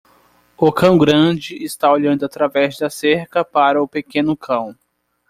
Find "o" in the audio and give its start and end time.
0.57-0.71, 3.83-3.87